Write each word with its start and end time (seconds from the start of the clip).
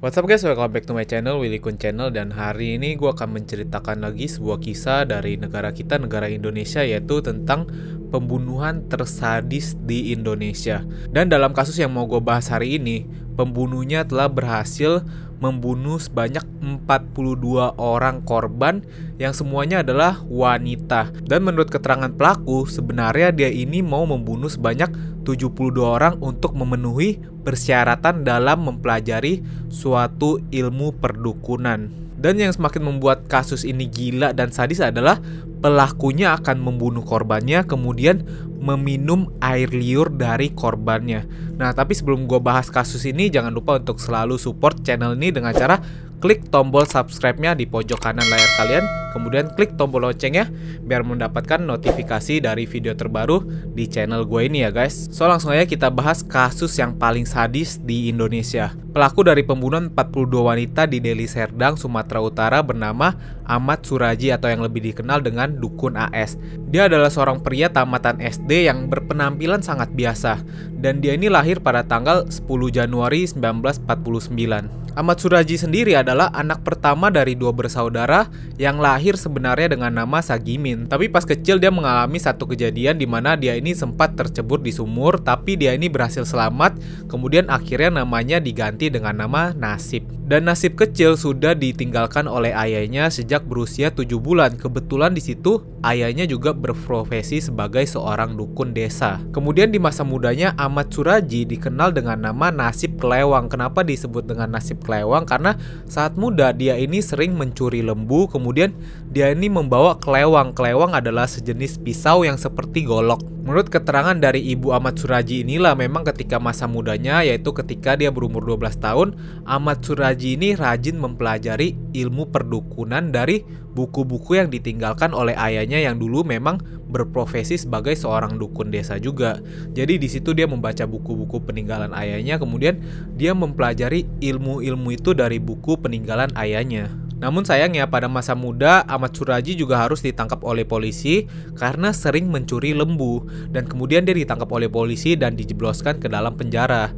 What's 0.00 0.16
up 0.16 0.24
guys, 0.24 0.40
welcome 0.40 0.72
back 0.72 0.88
to 0.88 0.96
my 0.96 1.04
channel, 1.04 1.44
Willy 1.44 1.60
Kun 1.60 1.76
Channel. 1.76 2.08
Dan 2.08 2.32
hari 2.32 2.80
ini 2.80 2.96
gue 2.96 3.12
akan 3.12 3.36
menceritakan 3.36 4.00
lagi 4.00 4.32
sebuah 4.32 4.56
kisah 4.56 5.04
dari 5.04 5.36
negara 5.36 5.76
kita, 5.76 6.00
negara 6.00 6.24
Indonesia 6.24 6.80
Yaitu 6.80 7.20
tentang 7.20 7.68
pembunuhan 8.10 8.84
tersadis 8.90 9.78
di 9.86 10.10
Indonesia 10.12 10.82
Dan 11.08 11.30
dalam 11.30 11.54
kasus 11.54 11.78
yang 11.78 11.94
mau 11.94 12.04
gue 12.10 12.18
bahas 12.18 12.50
hari 12.50 12.76
ini 12.76 13.06
Pembunuhnya 13.38 14.04
telah 14.04 14.28
berhasil 14.28 15.06
membunuh 15.40 15.96
sebanyak 15.96 16.44
42 16.60 17.80
orang 17.80 18.20
korban 18.22 18.84
yang 19.16 19.32
semuanya 19.32 19.80
adalah 19.80 20.20
wanita. 20.28 21.10
Dan 21.24 21.48
menurut 21.48 21.72
keterangan 21.72 22.12
pelaku, 22.12 22.68
sebenarnya 22.68 23.32
dia 23.32 23.48
ini 23.48 23.80
mau 23.80 24.04
membunuh 24.04 24.52
sebanyak 24.52 24.92
72 25.24 25.80
orang 25.80 26.20
untuk 26.20 26.52
memenuhi 26.52 27.18
persyaratan 27.40 28.22
dalam 28.22 28.68
mempelajari 28.68 29.40
suatu 29.72 30.44
ilmu 30.52 31.00
perdukunan. 31.00 32.09
Dan 32.20 32.36
yang 32.36 32.52
semakin 32.52 32.84
membuat 32.84 33.24
kasus 33.32 33.64
ini 33.64 33.88
gila 33.88 34.36
dan 34.36 34.52
sadis 34.52 34.84
adalah 34.84 35.16
pelakunya 35.64 36.36
akan 36.36 36.60
membunuh 36.60 37.00
korbannya 37.00 37.64
kemudian 37.64 38.24
meminum 38.60 39.32
air 39.40 39.72
liur 39.72 40.12
dari 40.12 40.52
korbannya. 40.52 41.24
Nah, 41.56 41.72
tapi 41.72 41.96
sebelum 41.96 42.28
gue 42.28 42.36
bahas 42.36 42.68
kasus 42.68 43.08
ini, 43.08 43.32
jangan 43.32 43.56
lupa 43.56 43.80
untuk 43.80 43.96
selalu 43.96 44.36
support 44.36 44.84
channel 44.84 45.16
ini 45.16 45.32
dengan 45.32 45.56
cara 45.56 45.80
klik 46.20 46.52
tombol 46.52 46.84
subscribe-nya 46.84 47.56
di 47.56 47.64
pojok 47.64 47.96
kanan 47.96 48.28
layar 48.28 48.50
kalian, 48.60 48.84
kemudian 49.10 49.50
klik 49.54 49.74
tombol 49.78 50.06
loncengnya 50.06 50.48
biar 50.82 51.06
mendapatkan 51.06 51.62
notifikasi 51.62 52.42
dari 52.42 52.64
video 52.64 52.96
terbaru 52.96 53.42
di 53.74 53.86
channel 53.86 54.26
gue 54.26 54.46
ini 54.46 54.66
ya 54.66 54.70
guys. 54.72 55.10
So 55.12 55.26
langsung 55.28 55.52
aja 55.54 55.66
kita 55.66 55.90
bahas 55.90 56.22
kasus 56.24 56.74
yang 56.78 56.96
paling 56.96 57.26
sadis 57.26 57.78
di 57.82 58.10
Indonesia. 58.10 58.74
Pelaku 58.90 59.22
dari 59.22 59.46
pembunuhan 59.46 59.94
42 59.94 60.50
wanita 60.50 60.82
di 60.90 60.98
Deli 60.98 61.30
Serdang, 61.30 61.78
Sumatera 61.78 62.18
Utara 62.18 62.58
bernama 62.58 63.14
Ahmad 63.46 63.86
Suraji 63.86 64.34
atau 64.34 64.50
yang 64.50 64.66
lebih 64.66 64.82
dikenal 64.82 65.22
dengan 65.22 65.62
Dukun 65.62 65.94
AS. 65.94 66.34
Dia 66.74 66.90
adalah 66.90 67.06
seorang 67.06 67.38
pria 67.38 67.70
tamatan 67.70 68.18
SD 68.18 68.66
yang 68.66 68.90
berpenampilan 68.90 69.62
sangat 69.62 69.94
biasa 69.94 70.42
dan 70.82 70.98
dia 70.98 71.14
ini 71.14 71.30
lahir 71.30 71.62
pada 71.62 71.86
tanggal 71.86 72.26
10 72.26 72.50
Januari 72.74 73.30
1949. 73.30 74.80
Ahmad 74.98 75.16
Suraji 75.16 75.56
sendiri 75.56 75.96
adalah 75.96 76.28
anak 76.36 76.60
pertama 76.60 77.08
dari 77.08 77.32
dua 77.32 77.56
bersaudara 77.56 78.28
yang 78.60 78.76
lahir 78.76 78.99
sebenarnya 79.16 79.72
dengan 79.72 79.94
nama 79.94 80.20
Sagimin. 80.20 80.84
Tapi 80.84 81.08
pas 81.08 81.24
kecil 81.24 81.56
dia 81.56 81.72
mengalami 81.72 82.18
satu 82.18 82.44
kejadian 82.44 82.98
di 82.98 83.06
mana 83.06 83.38
dia 83.38 83.54
ini 83.54 83.72
sempat 83.72 84.18
tercebur 84.18 84.60
di 84.60 84.74
sumur, 84.74 85.16
tapi 85.22 85.56
dia 85.56 85.72
ini 85.72 85.86
berhasil 85.86 86.26
selamat. 86.26 86.76
Kemudian 87.06 87.48
akhirnya 87.48 88.02
namanya 88.02 88.42
diganti 88.42 88.90
dengan 88.90 89.16
nama 89.22 89.54
Nasib. 89.54 90.04
Dan 90.30 90.46
Nasib 90.46 90.78
kecil 90.78 91.18
sudah 91.18 91.56
ditinggalkan 91.56 92.28
oleh 92.30 92.54
ayahnya 92.54 93.10
sejak 93.10 93.46
berusia 93.46 93.90
7 93.90 94.06
bulan. 94.18 94.54
Kebetulan 94.54 95.14
di 95.14 95.22
situ 95.22 95.62
ayahnya 95.86 96.28
juga 96.28 96.52
berprofesi 96.52 97.40
sebagai 97.40 97.86
seorang 97.86 98.36
dukun 98.36 98.76
desa. 98.76 99.22
Kemudian 99.32 99.72
di 99.72 99.80
masa 99.80 100.04
mudanya 100.04 100.52
Ahmad 100.60 100.92
Suraji 100.92 101.48
dikenal 101.48 101.94
dengan 101.96 102.20
nama 102.20 102.52
Nasib 102.52 103.00
Kelewang. 103.00 103.46
Kenapa 103.46 103.86
disebut 103.86 104.26
dengan 104.26 104.50
Nasib 104.50 104.82
kelewang 104.82 105.22
karena 105.24 105.54
saat 105.86 106.18
muda 106.18 106.50
dia 106.50 106.74
ini 106.74 106.98
sering 106.98 107.38
mencuri 107.38 107.86
lembu 107.86 108.26
kemudian 108.26 108.74
dia 109.08 109.30
ini 109.30 109.46
membawa 109.46 109.94
kelewang 109.96 110.50
kelewang 110.50 110.92
adalah 110.92 111.30
sejenis 111.30 111.78
pisau 111.78 112.26
yang 112.26 112.34
seperti 112.34 112.82
golok 112.82 113.22
menurut 113.40 113.72
keterangan 113.72 114.16
dari 114.16 114.44
ibu 114.52 114.70
Ahmad 114.70 115.00
Suraji 115.00 115.42
inilah 115.42 115.72
memang 115.72 116.04
ketika 116.04 116.36
masa 116.36 116.68
mudanya 116.68 117.24
yaitu 117.24 117.50
ketika 117.56 117.96
dia 117.96 118.12
berumur 118.12 118.44
12 118.44 118.78
tahun 118.78 119.08
Ahmad 119.48 119.80
Suraji 119.80 120.36
ini 120.36 120.54
rajin 120.54 121.00
mempelajari 121.00 121.74
ilmu 121.96 122.28
perdukunan 122.28 123.10
dari 123.10 123.42
buku-buku 123.72 124.36
yang 124.36 124.50
ditinggalkan 124.50 125.14
oleh 125.14 125.32
ayahnya 125.38 125.80
yang 125.80 125.96
dulu 125.96 126.26
memang 126.26 126.58
berprofesi 126.90 127.54
sebagai 127.54 127.94
seorang 127.94 128.36
dukun 128.36 128.74
desa 128.74 128.98
juga. 128.98 129.38
Jadi 129.72 129.96
di 129.96 130.08
situ 130.10 130.34
dia 130.34 130.50
membaca 130.50 130.82
buku-buku 130.84 131.38
peninggalan 131.46 131.94
ayahnya, 131.94 132.36
kemudian 132.42 132.82
dia 133.14 133.30
mempelajari 133.32 134.10
ilmu-ilmu 134.18 134.90
itu 134.90 135.14
dari 135.14 135.38
buku 135.38 135.78
peninggalan 135.78 136.34
ayahnya. 136.34 136.90
Namun 137.20 137.44
sayangnya 137.44 137.84
pada 137.84 138.08
masa 138.08 138.32
muda 138.32 138.80
Ahmad 138.88 139.12
Suraji 139.12 139.52
juga 139.52 139.76
harus 139.76 140.00
ditangkap 140.00 140.40
oleh 140.40 140.64
polisi 140.64 141.28
karena 141.52 141.92
sering 141.92 142.32
mencuri 142.32 142.72
lembu 142.72 143.28
dan 143.52 143.68
kemudian 143.68 144.08
dia 144.08 144.16
ditangkap 144.16 144.48
oleh 144.48 144.72
polisi 144.72 145.20
dan 145.20 145.36
dijebloskan 145.36 146.00
ke 146.00 146.08
dalam 146.08 146.32
penjara. 146.32 146.88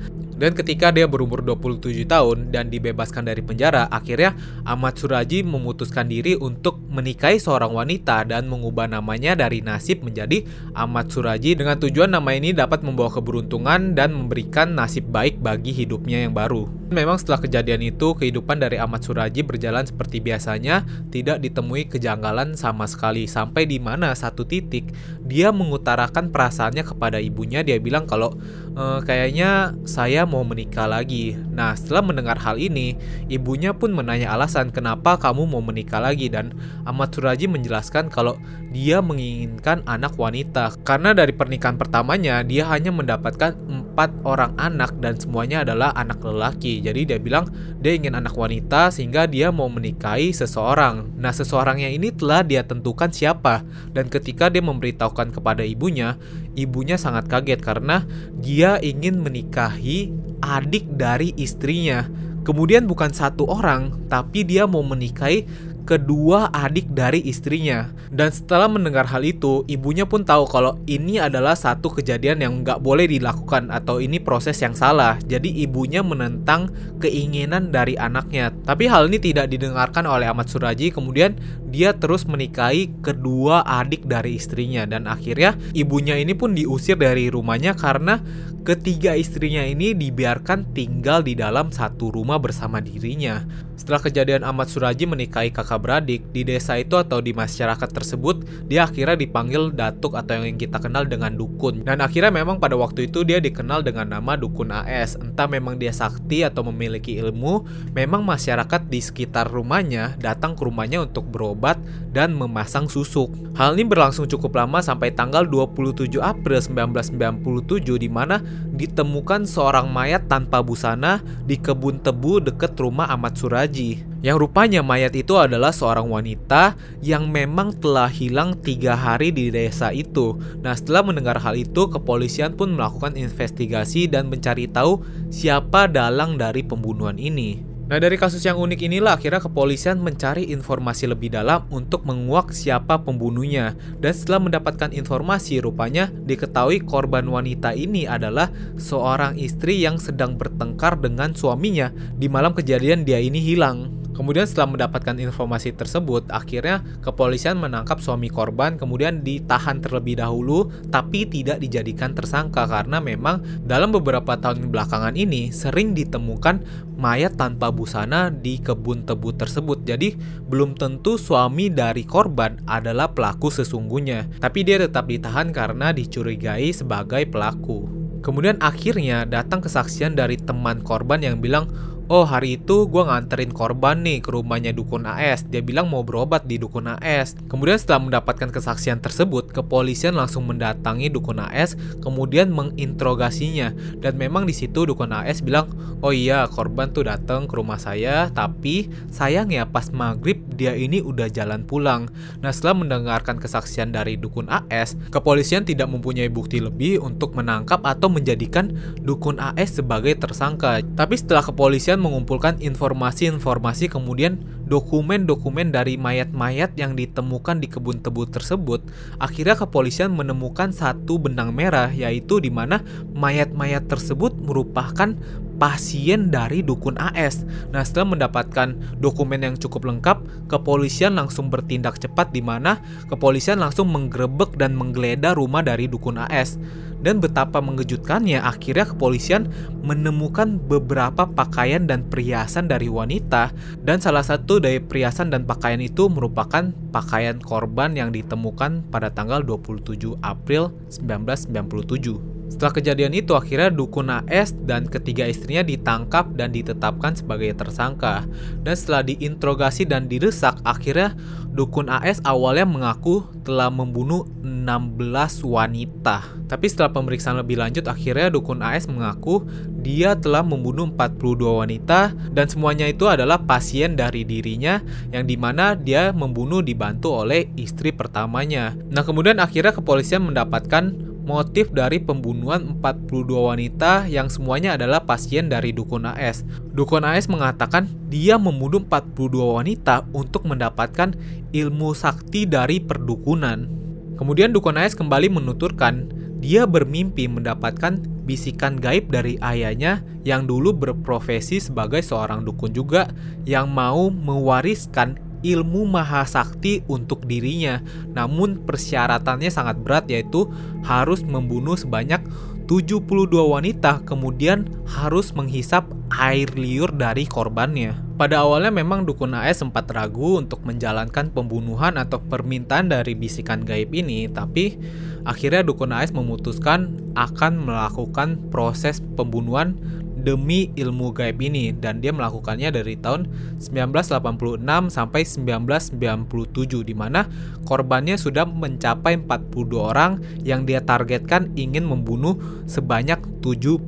Dan 0.43 0.59
ketika 0.59 0.91
dia 0.91 1.07
berumur 1.07 1.39
27 1.47 2.03
tahun 2.03 2.51
dan 2.51 2.67
dibebaskan 2.67 3.31
dari 3.31 3.47
penjara, 3.47 3.87
akhirnya 3.87 4.35
Ahmad 4.67 4.99
Suraji 4.99 5.47
memutuskan 5.47 6.11
diri 6.11 6.35
untuk 6.35 6.83
menikahi 6.91 7.39
seorang 7.39 7.71
wanita 7.71 8.27
dan 8.27 8.51
mengubah 8.51 8.91
namanya 8.91 9.39
dari 9.39 9.63
Nasib 9.63 10.03
menjadi 10.03 10.43
Ahmad 10.75 11.15
Suraji 11.15 11.55
dengan 11.55 11.79
tujuan 11.79 12.11
nama 12.11 12.35
ini 12.35 12.51
dapat 12.51 12.83
membawa 12.83 13.15
keberuntungan 13.15 13.95
dan 13.95 14.19
memberikan 14.19 14.75
nasib 14.75 15.15
baik 15.15 15.39
bagi 15.39 15.71
hidupnya 15.71 16.27
yang 16.27 16.35
baru. 16.35 16.67
Memang 16.93 17.17
setelah 17.17 17.41
kejadian 17.41 17.81
itu, 17.89 18.13
kehidupan 18.13 18.61
dari 18.61 18.77
Ahmad 18.77 19.01
Suraji 19.01 19.41
berjalan 19.47 19.89
seperti 19.89 20.21
biasanya, 20.21 20.85
tidak 21.09 21.41
ditemui 21.41 21.89
kejanggalan 21.89 22.53
sama 22.53 22.85
sekali 22.85 23.25
sampai 23.25 23.65
di 23.65 23.81
mana 23.81 24.13
satu 24.13 24.45
titik 24.45 24.93
dia 25.25 25.49
mengutarakan 25.55 26.29
perasaannya 26.29 26.85
kepada 26.85 27.17
ibunya. 27.17 27.65
Dia 27.65 27.81
bilang 27.81 28.05
kalau 28.05 28.37
e, 28.77 29.01
kayaknya 29.09 29.73
saya 29.89 30.29
mau 30.33 30.41
menikah 30.41 30.89
lagi. 30.89 31.37
Nah, 31.53 31.77
setelah 31.77 32.01
mendengar 32.01 32.41
hal 32.41 32.57
ini, 32.57 32.97
ibunya 33.29 33.77
pun 33.77 33.93
menanya 33.93 34.33
alasan 34.33 34.73
kenapa 34.73 35.21
kamu 35.21 35.45
mau 35.45 35.61
menikah 35.61 36.01
lagi 36.01 36.33
dan 36.33 36.57
Ahmad 36.89 37.13
Suraji 37.13 37.53
menjelaskan 37.53 38.09
kalau 38.09 38.41
dia 38.73 39.05
menginginkan 39.05 39.85
anak 39.85 40.17
wanita 40.17 40.73
karena 40.81 41.13
dari 41.13 41.37
pernikahan 41.37 41.77
pertamanya 41.77 42.41
dia 42.41 42.65
hanya 42.73 42.89
mendapatkan 42.89 43.53
empat 43.53 44.25
orang 44.25 44.57
anak 44.57 44.97
dan 45.05 45.21
semuanya 45.21 45.69
adalah 45.69 45.93
anak 45.93 46.25
lelaki. 46.25 46.81
Jadi 46.81 47.13
dia 47.13 47.21
bilang 47.21 47.45
dia 47.85 47.93
ingin 47.93 48.17
anak 48.17 48.33
wanita 48.33 48.89
sehingga 48.89 49.29
dia 49.29 49.53
mau 49.53 49.69
menikahi 49.69 50.33
seseorang. 50.33 51.13
Nah, 51.21 51.37
seseorangnya 51.37 51.93
ini 51.93 52.09
telah 52.09 52.41
dia 52.41 52.65
tentukan 52.65 53.13
siapa 53.13 53.61
dan 53.93 54.09
ketika 54.09 54.49
dia 54.49 54.65
memberitahukan 54.65 55.37
kepada 55.37 55.61
ibunya, 55.61 56.17
ibunya 56.59 57.01
sangat 57.01 57.29
kaget 57.29 57.61
karena 57.61 58.05
dia 58.39 58.77
ingin 58.83 59.21
menikahi 59.21 60.13
adik 60.43 60.87
dari 60.99 61.33
istrinya. 61.39 62.09
Kemudian 62.43 62.91
bukan 62.91 63.15
satu 63.15 63.47
orang, 63.47 64.03
tapi 64.11 64.43
dia 64.43 64.67
mau 64.67 64.83
menikahi 64.83 65.47
kedua 65.85 66.49
adik 66.51 66.91
dari 66.95 67.23
istrinya. 67.27 67.91
Dan 68.13 68.31
setelah 68.31 68.69
mendengar 68.71 69.09
hal 69.09 69.23
itu, 69.25 69.67
ibunya 69.69 70.05
pun 70.05 70.23
tahu 70.23 70.47
kalau 70.49 70.79
ini 70.87 71.19
adalah 71.19 71.57
satu 71.57 71.91
kejadian 71.93 72.45
yang 72.45 72.53
nggak 72.63 72.81
boleh 72.81 73.09
dilakukan 73.09 73.73
atau 73.73 73.99
ini 73.99 74.23
proses 74.23 74.59
yang 74.61 74.77
salah. 74.77 75.19
Jadi 75.25 75.63
ibunya 75.65 76.01
menentang 76.05 76.71
keinginan 77.01 77.75
dari 77.75 77.97
anaknya. 77.97 78.55
Tapi 78.65 78.87
hal 78.87 79.11
ini 79.11 79.19
tidak 79.19 79.51
didengarkan 79.51 80.07
oleh 80.07 80.29
Ahmad 80.29 80.51
Suraji. 80.51 80.93
Kemudian 80.95 81.39
dia 81.73 81.97
terus 81.97 82.29
menikahi 82.29 82.93
kedua 83.01 83.65
adik 83.65 84.05
dari 84.05 84.37
istrinya 84.37 84.85
dan 84.85 85.09
akhirnya 85.09 85.57
ibunya 85.73 86.21
ini 86.21 86.37
pun 86.37 86.53
diusir 86.53 87.01
dari 87.01 87.33
rumahnya 87.33 87.73
karena 87.73 88.21
ketiga 88.63 89.17
istrinya 89.17 89.65
ini 89.65 89.97
dibiarkan 89.97 90.77
tinggal 90.77 91.25
di 91.25 91.33
dalam 91.33 91.73
satu 91.73 92.13
rumah 92.13 92.37
bersama 92.37 92.77
dirinya. 92.85 93.41
Setelah 93.81 94.05
kejadian 94.05 94.45
Ahmad 94.45 94.69
Suraji 94.69 95.09
menikahi 95.09 95.49
kakak 95.49 95.72
beradik 95.77 96.29
di 96.33 96.43
desa 96.43 96.81
itu 96.81 96.97
atau 96.97 97.21
di 97.21 97.37
masyarakat 97.37 97.89
tersebut, 97.89 98.45
dia 98.67 98.89
akhirnya 98.89 99.17
dipanggil 99.17 99.73
datuk 99.73 100.17
atau 100.17 100.43
yang 100.43 100.57
kita 100.57 100.81
kenal 100.81 101.05
dengan 101.05 101.37
dukun. 101.37 101.85
Dan 101.85 102.01
akhirnya 102.01 102.33
memang 102.33 102.59
pada 102.59 102.75
waktu 102.75 103.13
itu 103.13 103.23
dia 103.23 103.39
dikenal 103.39 103.85
dengan 103.85 104.13
nama 104.13 104.37
dukun 104.37 104.73
AS. 104.73 105.17
Entah 105.17 105.49
memang 105.49 105.79
dia 105.79 105.93
sakti 105.93 106.43
atau 106.43 106.67
memiliki 106.69 107.17
ilmu, 107.21 107.65
memang 107.97 108.25
masyarakat 108.27 108.89
di 108.89 109.01
sekitar 109.01 109.49
rumahnya 109.49 110.17
datang 110.19 110.59
ke 110.59 110.65
rumahnya 110.65 111.05
untuk 111.05 111.29
berobat 111.29 111.79
dan 112.13 112.33
memasang 112.37 112.91
susuk. 112.91 113.33
Hal 113.57 113.77
ini 113.77 113.89
berlangsung 113.89 114.29
cukup 114.29 114.59
lama 114.59 114.81
sampai 114.81 115.13
tanggal 115.13 115.45
27 115.49 116.21
April 116.21 116.61
1997 116.61 118.01
di 118.01 118.09
mana 118.09 118.41
ditemukan 118.73 119.45
seorang 119.45 119.89
mayat 119.89 120.29
tanpa 120.29 120.65
busana 120.65 121.21
di 121.45 121.61
kebun 121.61 122.01
tebu 122.01 122.41
dekat 122.41 122.77
rumah 122.81 123.09
Ahmad 123.09 123.37
Suraji. 123.37 124.12
Yang 124.23 124.47
rupanya 124.47 124.87
mayat 124.87 125.19
itu 125.19 125.35
adalah 125.35 125.75
seorang 125.75 126.07
wanita 126.07 126.79
yang 127.03 127.27
memang 127.27 127.75
telah 127.83 128.07
hilang 128.07 128.55
tiga 128.55 128.95
hari 128.95 129.35
di 129.35 129.51
desa 129.51 129.91
itu. 129.91 130.39
Nah 130.63 130.79
setelah 130.79 131.03
mendengar 131.03 131.43
hal 131.43 131.59
itu, 131.59 131.91
kepolisian 131.91 132.55
pun 132.55 132.71
melakukan 132.79 133.19
investigasi 133.19 134.07
dan 134.07 134.31
mencari 134.31 134.71
tahu 134.71 135.03
siapa 135.27 135.91
dalang 135.91 136.39
dari 136.39 136.63
pembunuhan 136.63 137.19
ini. 137.19 137.67
Nah 137.91 137.99
dari 137.99 138.15
kasus 138.15 138.41
yang 138.47 138.63
unik 138.63 138.89
inilah 138.89 139.19
akhirnya 139.19 139.43
kepolisian 139.43 139.99
mencari 139.99 140.49
informasi 140.55 141.11
lebih 141.11 141.35
dalam 141.35 141.67
untuk 141.75 142.07
menguak 142.07 142.55
siapa 142.55 143.03
pembunuhnya. 143.03 143.75
Dan 143.99 144.15
setelah 144.15 144.39
mendapatkan 144.39 144.95
informasi 144.95 145.59
rupanya 145.61 146.09
diketahui 146.09 146.87
korban 146.87 147.27
wanita 147.27 147.75
ini 147.75 148.07
adalah 148.07 148.55
seorang 148.79 149.35
istri 149.35 149.83
yang 149.83 149.99
sedang 149.99 150.39
bertengkar 150.39 151.03
dengan 151.03 151.35
suaminya 151.35 151.91
di 152.17 152.31
malam 152.31 152.55
kejadian 152.55 153.03
dia 153.03 153.19
ini 153.19 153.43
hilang. 153.43 154.02
Kemudian 154.13 154.45
setelah 154.45 154.77
mendapatkan 154.77 155.17
informasi 155.17 155.73
tersebut, 155.73 156.29
akhirnya 156.29 156.85
kepolisian 157.01 157.57
menangkap 157.57 157.99
suami 157.99 158.29
korban 158.29 158.77
kemudian 158.77 159.25
ditahan 159.25 159.81
terlebih 159.81 160.21
dahulu 160.21 160.69
tapi 160.93 161.25
tidak 161.25 161.59
dijadikan 161.65 162.13
tersangka 162.13 162.69
karena 162.69 163.01
memang 163.01 163.41
dalam 163.65 163.89
beberapa 163.89 164.37
tahun 164.37 164.69
belakangan 164.69 165.17
ini 165.17 165.49
sering 165.49 165.97
ditemukan 165.97 166.65
mayat 167.01 167.35
tanpa 167.35 167.73
busana 167.73 168.29
di 168.29 168.61
kebun 168.61 169.03
tebu 169.09 169.35
tersebut. 169.35 169.83
Jadi 169.83 170.15
belum 170.47 170.77
tentu 170.77 171.17
suami 171.17 171.73
dari 171.73 172.05
korban 172.07 172.61
adalah 172.69 173.11
pelaku 173.11 173.49
sesungguhnya, 173.49 174.29
tapi 174.39 174.63
dia 174.63 174.79
tetap 174.79 175.09
ditahan 175.09 175.51
karena 175.51 175.91
dicurigai 175.91 176.71
sebagai 176.71 177.27
pelaku. 177.27 177.89
Kemudian 178.23 178.55
akhirnya 178.63 179.27
datang 179.27 179.59
kesaksian 179.59 180.15
dari 180.15 180.39
teman 180.39 180.79
korban 180.87 181.19
yang 181.19 181.43
bilang, 181.43 181.67
Oh 182.13 182.29
hari 182.29 182.61
itu 182.61 182.85
gue 182.93 183.01
nganterin 183.09 183.57
korban 183.57 184.05
nih 184.05 184.21
ke 184.21 184.37
rumahnya 184.37 184.77
Dukun 184.77 185.09
AS 185.09 185.49
Dia 185.49 185.65
bilang 185.65 185.89
mau 185.89 186.05
berobat 186.05 186.45
di 186.45 186.61
Dukun 186.61 186.85
AS 186.85 187.33
Kemudian 187.49 187.81
setelah 187.81 188.05
mendapatkan 188.05 188.53
kesaksian 188.53 189.01
tersebut 189.01 189.49
Kepolisian 189.49 190.13
langsung 190.13 190.45
mendatangi 190.45 191.09
Dukun 191.09 191.41
AS 191.41 191.73
Kemudian 192.05 192.53
menginterogasinya. 192.53 193.73
Dan 193.97 194.21
memang 194.21 194.45
di 194.45 194.53
situ 194.53 194.85
Dukun 194.85 195.09
AS 195.09 195.41
bilang 195.41 195.73
Oh 196.05 196.13
iya 196.13 196.45
korban 196.53 196.93
tuh 196.93 197.09
datang 197.09 197.49
ke 197.49 197.57
rumah 197.57 197.81
saya 197.81 198.29
Tapi 198.29 198.93
sayangnya 199.09 199.65
pas 199.65 199.89
maghrib 199.89 200.37
dia 200.53 200.77
ini 200.77 201.01
udah 201.01 201.33
jalan 201.33 201.65
pulang. 201.65 202.13
Nah 202.45 202.53
setelah 202.53 202.85
mendengarkan 202.85 203.41
kesaksian 203.41 203.89
dari 203.89 204.21
Dukun 204.21 204.53
AS 204.53 205.01
Kepolisian 205.09 205.65
tidak 205.65 205.89
mempunyai 205.89 206.29
bukti 206.29 206.61
lebih 206.61 207.01
untuk 207.01 207.33
menangkap 207.33 207.81
atau 207.89 208.13
menjadikan 208.13 208.69
Dukun 209.01 209.41
AS 209.41 209.81
sebagai 209.81 210.13
tersangka. 210.21 210.85
Tapi 210.93 211.17
setelah 211.17 211.41
kepolisian 211.41 212.02
mengumpulkan 212.03 212.59
informasi-informasi 212.59 213.87
kemudian 213.87 214.43
dokumen-dokumen 214.67 215.71
dari 215.71 215.95
mayat-mayat 215.95 216.75
yang 216.75 216.99
ditemukan 216.99 217.63
di 217.63 217.69
kebun 217.71 218.03
tebu 218.03 218.27
tersebut, 218.27 218.83
akhirnya 219.23 219.55
kepolisian 219.55 220.11
menemukan 220.11 220.75
satu 220.75 221.23
benang 221.23 221.55
merah 221.55 221.93
yaitu 221.93 222.43
di 222.43 222.51
mana 222.51 222.83
mayat-mayat 223.15 223.87
tersebut 223.87 224.35
merupakan 224.43 225.15
pasien 225.57 226.33
dari 226.33 226.61
dukun 226.65 226.97
AS. 227.01 227.45
Nah, 227.73 227.85
setelah 227.85 228.17
mendapatkan 228.17 228.77
dokumen 229.01 229.43
yang 229.45 229.55
cukup 229.57 229.89
lengkap, 229.89 230.49
kepolisian 230.49 231.17
langsung 231.17 231.49
bertindak 231.53 232.01
cepat 232.01 232.33
di 232.33 232.45
mana 232.45 232.81
kepolisian 233.09 233.61
langsung 233.61 233.91
menggerebek 233.91 234.57
dan 234.57 234.77
menggeledah 234.77 235.37
rumah 235.37 235.65
dari 235.65 235.89
dukun 235.89 236.21
AS. 236.21 236.57
Dan 237.03 237.19
betapa 237.19 237.59
mengejutkannya, 237.59 238.39
akhirnya 238.39 238.87
kepolisian 238.87 239.51
menemukan 239.83 240.63
beberapa 240.63 241.27
pakaian 241.27 241.83
dan 241.83 242.07
perhiasan 242.07 242.71
dari 242.71 242.87
wanita 242.87 243.51
dan 243.83 243.99
salah 243.99 244.23
satu 244.23 244.63
dari 244.63 244.79
perhiasan 244.79 245.35
dan 245.35 245.43
pakaian 245.43 245.83
itu 245.83 246.07
merupakan 246.07 246.71
pakaian 246.95 247.43
korban 247.43 247.99
yang 247.99 248.15
ditemukan 248.15 248.87
pada 248.87 249.11
tanggal 249.11 249.43
27 249.43 250.15
April 250.23 250.71
1997. 250.95 252.42
Setelah 252.53 252.77
kejadian 252.77 253.17
itu 253.17 253.33
akhirnya 253.33 253.73
Dukun 253.73 254.13
AS 254.13 254.53
dan 254.69 254.85
ketiga 254.85 255.25
istrinya 255.25 255.65
ditangkap 255.65 256.37
dan 256.37 256.53
ditetapkan 256.53 257.17
sebagai 257.17 257.57
tersangka. 257.57 258.29
Dan 258.61 258.77
setelah 258.77 259.01
diinterogasi 259.09 259.89
dan 259.89 260.05
didesak 260.05 260.61
akhirnya 260.61 261.17
Dukun 261.49 261.89
AS 261.89 262.21
awalnya 262.29 262.69
mengaku 262.69 263.25
telah 263.41 263.73
membunuh 263.73 264.29
16 264.45 265.49
wanita. 265.49 266.45
Tapi 266.45 266.67
setelah 266.69 266.93
pemeriksaan 266.93 267.41
lebih 267.41 267.57
lanjut 267.57 267.89
akhirnya 267.89 268.29
Dukun 268.29 268.61
AS 268.61 268.85
mengaku 268.85 269.49
dia 269.81 270.13
telah 270.13 270.45
membunuh 270.45 270.93
42 270.93 271.41
wanita 271.65 272.13
dan 272.37 272.47
semuanya 272.53 272.85
itu 272.85 273.09
adalah 273.09 273.41
pasien 273.41 273.97
dari 273.97 274.29
dirinya 274.29 274.85
yang 275.09 275.25
di 275.25 275.41
mana 275.41 275.73
dia 275.73 276.13
membunuh 276.13 276.61
dibantu 276.61 277.25
oleh 277.25 277.49
istri 277.57 277.97
pertamanya. 277.97 278.77
Nah 278.93 279.01
kemudian 279.01 279.41
akhirnya 279.41 279.73
kepolisian 279.73 280.29
mendapatkan 280.29 281.12
motif 281.23 281.71
dari 281.71 282.03
pembunuhan 282.03 282.79
42 282.83 283.31
wanita 283.31 284.07
yang 284.11 284.27
semuanya 284.27 284.75
adalah 284.75 285.07
pasien 285.07 285.47
dari 285.47 285.71
Dukun 285.71 286.07
AS. 286.07 286.43
Dukun 286.75 287.07
AS 287.07 287.31
mengatakan 287.31 287.87
dia 288.11 288.37
membunuh 288.37 288.83
42 288.83 289.59
wanita 289.63 290.07
untuk 290.11 290.45
mendapatkan 290.45 291.15
ilmu 291.55 291.95
sakti 291.95 292.45
dari 292.45 292.83
perdukunan. 292.83 293.71
Kemudian 294.19 294.51
Dukun 294.51 294.79
AS 294.79 294.99
kembali 294.99 295.31
menuturkan 295.31 296.11
dia 296.43 296.67
bermimpi 296.67 297.31
mendapatkan 297.31 298.03
bisikan 298.27 298.75
gaib 298.79 299.11
dari 299.15 299.39
ayahnya 299.39 300.03
yang 300.27 300.47
dulu 300.47 300.75
berprofesi 300.75 301.63
sebagai 301.63 302.03
seorang 302.03 302.43
dukun 302.43 302.75
juga 302.75 303.11
yang 303.47 303.71
mau 303.71 304.11
mewariskan 304.11 305.19
ilmu 305.43 305.85
mahasakti 305.87 306.87
untuk 306.87 307.27
dirinya. 307.27 307.83
Namun 308.15 308.63
persyaratannya 308.65 309.51
sangat 309.51 309.77
berat 309.83 310.07
yaitu 310.09 310.49
harus 310.87 311.21
membunuh 311.27 311.77
sebanyak 311.77 312.23
72 312.71 313.29
wanita 313.29 314.01
kemudian 314.07 314.65
harus 314.87 315.35
menghisap 315.35 315.85
air 316.15 316.49
liur 316.55 316.89
dari 316.95 317.27
korbannya. 317.29 317.93
Pada 318.17 318.47
awalnya 318.47 318.71
memang 318.71 319.03
dukun 319.03 319.35
AS 319.35 319.61
sempat 319.61 319.91
ragu 319.91 320.39
untuk 320.39 320.63
menjalankan 320.63 321.35
pembunuhan 321.35 321.99
atau 321.99 322.23
permintaan 322.23 322.87
dari 322.87 323.19
bisikan 323.19 323.67
gaib 323.67 323.91
ini, 323.91 324.31
tapi 324.31 324.79
akhirnya 325.27 325.67
dukun 325.67 325.91
AS 325.91 326.15
memutuskan 326.15 327.03
akan 327.19 327.67
melakukan 327.67 328.39
proses 328.55 329.03
pembunuhan 329.19 329.75
demi 330.23 330.71
ilmu 330.79 331.11
gaib 331.11 331.43
ini 331.43 331.75
dan 331.75 331.99
dia 331.99 332.15
melakukannya 332.15 332.71
dari 332.71 332.95
tahun 332.97 333.27
1986 333.59 334.95
sampai 334.95 335.23
1997 335.27 336.87
di 336.87 336.95
mana 336.95 337.27
korbannya 337.67 338.15
sudah 338.15 338.47
mencapai 338.47 339.19
42 339.27 339.75
orang 339.77 340.23
yang 340.47 340.63
dia 340.63 340.81
targetkan 340.81 341.51
ingin 341.59 341.83
membunuh 341.83 342.39
sebanyak 342.71 343.19
72 343.43 343.83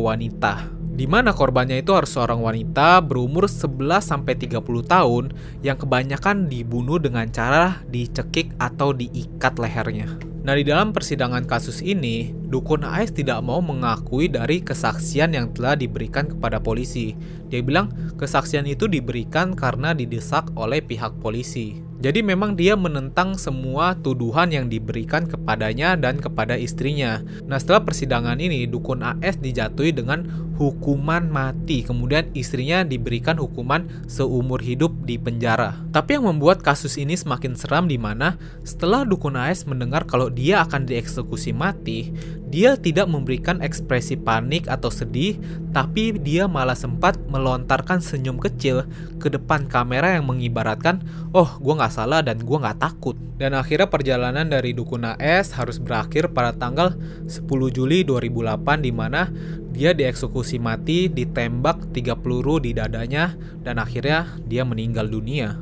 wanita 0.00 0.74
di 0.94 1.10
mana 1.10 1.34
korbannya 1.34 1.82
itu 1.82 1.90
harus 1.90 2.14
seorang 2.14 2.38
wanita 2.38 3.02
berumur 3.02 3.50
11 3.50 3.98
sampai 3.98 4.38
30 4.38 4.62
tahun 4.86 5.34
yang 5.66 5.74
kebanyakan 5.74 6.46
dibunuh 6.46 7.02
dengan 7.02 7.26
cara 7.34 7.82
dicekik 7.90 8.54
atau 8.62 8.94
diikat 8.94 9.58
lehernya. 9.58 10.06
Nah, 10.46 10.54
di 10.54 10.62
dalam 10.62 10.94
persidangan 10.94 11.48
kasus 11.48 11.80
ini, 11.80 12.30
dukun 12.48 12.84
AS 12.84 13.10
tidak 13.10 13.40
mau 13.40 13.58
mengakui 13.64 14.28
dari 14.28 14.60
kesaksian 14.60 15.34
yang 15.34 15.50
telah 15.56 15.74
diberikan 15.74 16.28
kepada 16.28 16.60
polisi. 16.60 17.16
Dia 17.48 17.62
bilang 17.64 17.92
kesaksian 18.20 18.66
itu 18.66 18.90
diberikan 18.90 19.54
karena 19.54 19.94
didesak 19.96 20.50
oleh 20.58 20.82
pihak 20.82 21.18
polisi. 21.22 21.84
Jadi 22.04 22.20
memang 22.20 22.52
dia 22.52 22.76
menentang 22.76 23.32
semua 23.40 23.96
tuduhan 23.96 24.52
yang 24.52 24.68
diberikan 24.68 25.24
kepadanya 25.24 25.96
dan 25.96 26.20
kepada 26.20 26.52
istrinya. 26.52 27.24
Nah 27.48 27.56
setelah 27.56 27.80
persidangan 27.80 28.36
ini, 28.44 28.68
dukun 28.68 29.00
AS 29.00 29.40
dijatuhi 29.40 29.88
dengan 29.96 30.28
hukuman 30.60 31.32
mati. 31.32 31.80
Kemudian 31.80 32.28
istrinya 32.36 32.84
diberikan 32.84 33.40
hukuman 33.40 33.88
seumur 34.04 34.60
hidup 34.60 34.92
di 35.08 35.16
penjara. 35.16 35.80
Tapi 35.96 36.20
yang 36.20 36.28
membuat 36.28 36.60
kasus 36.60 37.00
ini 37.00 37.16
semakin 37.16 37.56
seram 37.56 37.88
di 37.88 37.96
mana 37.96 38.36
setelah 38.68 39.08
dukun 39.08 39.40
AS 39.40 39.64
mendengar 39.64 40.04
kalau 40.04 40.28
dia 40.28 40.60
akan 40.60 40.84
dieksekusi 40.84 41.56
mati, 41.56 42.12
dia 42.54 42.78
tidak 42.78 43.10
memberikan 43.10 43.58
ekspresi 43.58 44.14
panik 44.14 44.70
atau 44.70 44.86
sedih, 44.86 45.34
tapi 45.74 46.14
dia 46.14 46.46
malah 46.46 46.78
sempat 46.78 47.18
melontarkan 47.26 47.98
senyum 47.98 48.38
kecil 48.38 48.86
ke 49.18 49.26
depan 49.26 49.66
kamera 49.66 50.14
yang 50.14 50.30
mengibaratkan, 50.30 51.02
oh 51.34 51.58
gue 51.58 51.74
gak 51.74 51.90
salah 51.90 52.22
dan 52.22 52.38
gue 52.38 52.58
gak 52.62 52.78
takut. 52.78 53.18
Dan 53.34 53.58
akhirnya 53.58 53.90
perjalanan 53.90 54.46
dari 54.46 54.70
Dukun 54.70 55.02
AS 55.02 55.50
harus 55.58 55.82
berakhir 55.82 56.30
pada 56.30 56.54
tanggal 56.54 56.94
10 57.26 57.42
Juli 57.74 58.06
2008 58.06 58.86
di 58.86 58.94
mana 58.94 59.26
dia 59.74 59.90
dieksekusi 59.90 60.62
mati, 60.62 61.10
ditembak 61.10 61.90
3 61.90 62.14
peluru 62.22 62.62
di 62.62 62.70
dadanya, 62.70 63.34
dan 63.66 63.82
akhirnya 63.82 64.30
dia 64.46 64.62
meninggal 64.62 65.10
dunia. 65.10 65.58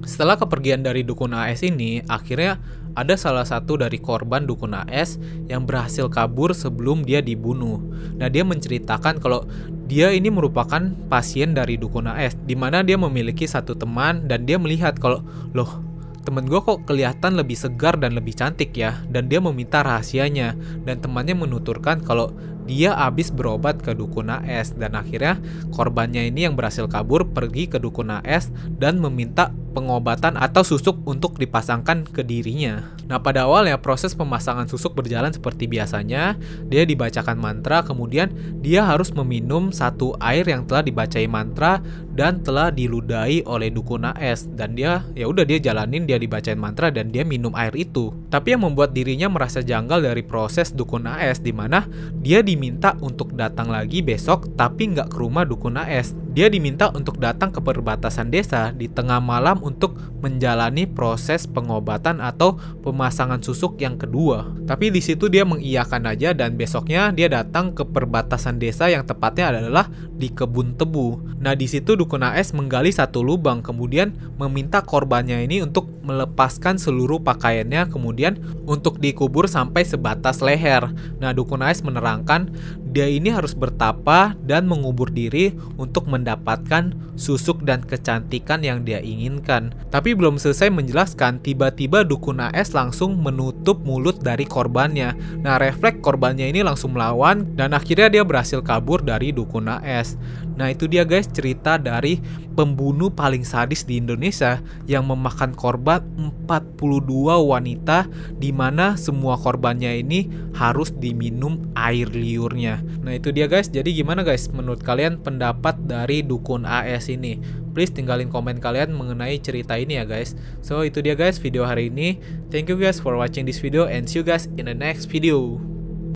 Setelah 0.00 0.40
kepergian 0.40 0.80
dari 0.80 1.04
Dukun 1.04 1.36
AS 1.36 1.60
ini, 1.60 2.00
akhirnya 2.08 2.56
ada 2.98 3.14
salah 3.14 3.46
satu 3.46 3.78
dari 3.78 4.02
korban 4.02 4.46
dukun 4.46 4.74
AS 4.74 5.20
yang 5.46 5.66
berhasil 5.66 6.10
kabur 6.10 6.50
sebelum 6.50 7.06
dia 7.06 7.22
dibunuh. 7.22 7.78
Nah, 8.18 8.26
dia 8.26 8.42
menceritakan 8.42 9.22
kalau 9.22 9.46
dia 9.86 10.10
ini 10.14 10.30
merupakan 10.30 10.90
pasien 11.10 11.54
dari 11.54 11.78
dukun 11.78 12.10
AS, 12.10 12.38
di 12.46 12.54
mana 12.54 12.82
dia 12.82 12.98
memiliki 12.98 13.46
satu 13.46 13.74
teman 13.74 14.26
dan 14.26 14.46
dia 14.46 14.58
melihat 14.58 14.98
kalau, 14.98 15.22
loh, 15.54 15.82
temen 16.22 16.46
gue 16.46 16.60
kok 16.62 16.86
kelihatan 16.86 17.34
lebih 17.38 17.58
segar 17.58 17.98
dan 17.98 18.14
lebih 18.14 18.34
cantik 18.34 18.74
ya, 18.74 18.98
dan 19.10 19.26
dia 19.26 19.42
meminta 19.42 19.82
rahasianya, 19.82 20.54
dan 20.86 21.02
temannya 21.02 21.34
menuturkan 21.34 22.02
kalau 22.02 22.34
dia 22.70 22.94
habis 22.94 23.34
berobat 23.34 23.82
ke 23.82 23.90
dukun 23.98 24.30
AS 24.30 24.78
dan 24.78 24.94
akhirnya 24.94 25.42
korbannya 25.74 26.30
ini 26.30 26.46
yang 26.46 26.54
berhasil 26.54 26.86
kabur 26.86 27.26
pergi 27.26 27.66
ke 27.66 27.82
dukun 27.82 28.14
AS 28.14 28.54
dan 28.78 29.02
meminta 29.02 29.50
pengobatan 29.70 30.36
atau 30.36 30.66
susuk 30.66 31.00
untuk 31.06 31.38
dipasangkan 31.38 32.06
ke 32.06 32.26
dirinya. 32.26 32.92
Nah, 33.10 33.18
pada 33.18 33.46
awalnya 33.46 33.78
proses 33.78 34.14
pemasangan 34.14 34.70
susuk 34.70 34.94
berjalan 34.94 35.34
seperti 35.34 35.66
biasanya. 35.66 36.38
Dia 36.70 36.86
dibacakan 36.86 37.38
mantra, 37.38 37.82
kemudian 37.82 38.30
dia 38.62 38.86
harus 38.86 39.10
meminum 39.10 39.74
satu 39.74 40.14
air 40.22 40.46
yang 40.46 40.66
telah 40.66 40.86
dibacai 40.86 41.26
mantra 41.26 41.82
dan 42.14 42.42
telah 42.42 42.68
diludahi 42.68 43.46
oleh 43.46 43.72
dukun 43.72 44.04
AS 44.04 44.50
dan 44.52 44.76
dia 44.76 45.06
ya 45.16 45.24
udah 45.24 45.46
dia 45.46 45.56
jalanin 45.56 46.04
dia 46.04 46.20
dibacain 46.20 46.58
mantra 46.58 46.92
dan 46.92 47.08
dia 47.08 47.24
minum 47.24 47.54
air 47.56 47.72
itu. 47.74 48.12
Tapi 48.28 48.54
yang 48.54 48.66
membuat 48.66 48.92
dirinya 48.92 49.30
merasa 49.30 49.64
janggal 49.64 50.04
dari 50.04 50.22
proses 50.22 50.74
dukun 50.74 51.08
AS 51.08 51.40
di 51.40 51.54
mana 51.54 51.86
dia 52.20 52.42
diminta 52.44 52.94
untuk 53.00 53.32
datang 53.34 53.70
lagi 53.70 54.02
besok 54.04 54.52
tapi 54.54 54.92
nggak 54.94 55.10
ke 55.10 55.16
rumah 55.16 55.46
dukun 55.46 55.80
AS. 55.80 56.12
Dia 56.30 56.46
diminta 56.46 56.94
untuk 56.94 57.18
datang 57.18 57.50
ke 57.50 57.58
perbatasan 57.58 58.30
desa 58.30 58.70
di 58.70 58.86
tengah 58.86 59.18
malam 59.18 59.58
untuk 59.66 59.98
menjalani 60.22 60.86
proses 60.86 61.50
pengobatan 61.50 62.22
atau 62.22 62.54
pemasangan 62.86 63.42
susuk 63.42 63.82
yang 63.82 63.98
kedua. 63.98 64.46
Tapi 64.62 64.94
di 64.94 65.02
situ 65.02 65.26
dia 65.26 65.42
mengiyakan 65.42 66.06
aja 66.06 66.30
dan 66.30 66.54
besoknya 66.54 67.10
dia 67.10 67.26
datang 67.26 67.74
ke 67.74 67.82
perbatasan 67.82 68.62
desa 68.62 68.86
yang 68.86 69.02
tepatnya 69.02 69.50
adalah 69.58 69.90
di 69.90 70.30
kebun 70.30 70.78
tebu. 70.78 71.18
Nah 71.42 71.58
di 71.58 71.66
situ 71.66 71.98
dukun 71.98 72.22
AS 72.22 72.54
menggali 72.54 72.94
satu 72.94 73.26
lubang 73.26 73.58
kemudian 73.58 74.14
meminta 74.38 74.86
korbannya 74.86 75.42
ini 75.42 75.66
untuk 75.66 75.90
melepaskan 76.06 76.78
seluruh 76.78 77.18
pakaiannya 77.26 77.90
kemudian 77.90 78.38
untuk 78.70 79.02
dikubur 79.02 79.50
sampai 79.50 79.82
sebatas 79.82 80.38
leher. 80.38 80.94
Nah 81.18 81.34
dukun 81.34 81.66
AS 81.66 81.82
menerangkan 81.82 82.54
dia 82.90 83.06
ini 83.06 83.30
harus 83.30 83.54
bertapa 83.54 84.34
dan 84.42 84.66
mengubur 84.66 85.06
diri 85.14 85.54
untuk 85.78 86.10
mendapatkan 86.10 86.90
susuk 87.14 87.62
dan 87.62 87.86
kecantikan 87.86 88.66
yang 88.66 88.82
dia 88.82 88.98
inginkan. 88.98 89.70
Tapi 89.94 90.18
belum 90.18 90.42
selesai 90.42 90.74
menjelaskan, 90.74 91.38
tiba-tiba 91.38 92.02
dukun 92.02 92.42
AS 92.42 92.74
langsung 92.74 93.20
menutup 93.22 93.78
mulut 93.86 94.18
dari 94.18 94.42
korbannya. 94.42 95.14
Nah, 95.44 95.60
refleks 95.62 96.02
korbannya 96.02 96.50
ini 96.50 96.66
langsung 96.66 96.96
melawan 96.96 97.54
dan 97.54 97.76
akhirnya 97.76 98.10
dia 98.10 98.22
berhasil 98.26 98.58
kabur 98.64 99.04
dari 99.06 99.30
dukun 99.30 99.70
AS. 99.70 100.18
Nah, 100.60 100.68
itu 100.68 100.84
dia 100.84 101.08
guys 101.08 101.24
cerita 101.24 101.80
dari 101.80 102.20
pembunuh 102.52 103.08
paling 103.08 103.40
sadis 103.48 103.88
di 103.88 103.96
Indonesia 103.96 104.60
yang 104.84 105.08
memakan 105.08 105.56
korban 105.56 106.04
42 106.44 107.40
wanita 107.48 108.04
di 108.36 108.52
mana 108.52 109.00
semua 109.00 109.40
korbannya 109.40 110.04
ini 110.04 110.28
harus 110.52 110.92
diminum 110.92 111.64
air 111.72 112.12
liurnya. 112.12 112.84
Nah, 113.00 113.16
itu 113.16 113.32
dia 113.32 113.48
guys. 113.48 113.72
Jadi 113.72 113.96
gimana 113.96 114.20
guys 114.20 114.52
menurut 114.52 114.84
kalian 114.84 115.24
pendapat 115.24 115.80
dari 115.88 116.20
dukun 116.20 116.68
AS 116.68 117.08
ini? 117.08 117.40
Please 117.72 117.96
tinggalin 117.96 118.28
komen 118.28 118.60
kalian 118.60 118.92
mengenai 118.92 119.40
cerita 119.40 119.80
ini 119.80 119.96
ya 119.96 120.04
guys. 120.04 120.36
So, 120.60 120.84
itu 120.84 121.00
dia 121.00 121.16
guys 121.16 121.40
video 121.40 121.64
hari 121.64 121.88
ini. 121.88 122.20
Thank 122.52 122.68
you 122.68 122.76
guys 122.76 123.00
for 123.00 123.16
watching 123.16 123.48
this 123.48 123.64
video 123.64 123.88
and 123.88 124.04
see 124.04 124.20
you 124.20 124.26
guys 124.28 124.44
in 124.60 124.68
the 124.68 124.76
next 124.76 125.08
video. 125.08 125.69